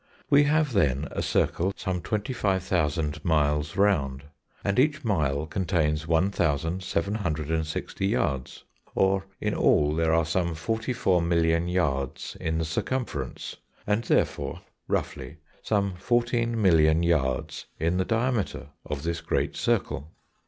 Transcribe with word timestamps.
We 0.31 0.45
have 0.45 0.73
then 0.73 1.07
a 1.11 1.21
circle 1.21 1.71
some 1.75 2.01
twenty 2.01 2.33
five 2.33 2.63
thousand 2.63 3.23
miles 3.23 3.77
round, 3.77 4.23
and 4.63 4.79
each 4.79 5.03
mile 5.03 5.45
contains 5.45 6.07
one 6.07 6.31
thousand 6.31 6.81
seven 6.81 7.13
hundred 7.13 7.51
and 7.51 7.67
sixty 7.67 8.07
yards: 8.07 8.63
or 8.95 9.27
in 9.39 9.53
all 9.53 9.93
there 9.93 10.11
are 10.11 10.25
some 10.25 10.55
forty 10.55 10.91
four 10.91 11.21
million 11.21 11.67
yards 11.67 12.35
in 12.41 12.57
the 12.57 12.65
circumference, 12.65 13.57
and 13.85 14.03
therefore 14.05 14.61
(roughly) 14.87 15.37
some 15.61 15.93
fourteen 15.97 16.59
million 16.59 17.03
yards 17.03 17.67
in 17.79 17.97
the 17.97 18.03
diameter 18.05 18.69
of 18.83 19.03
this 19.03 19.21
great 19.21 19.55
circle. 19.55 20.09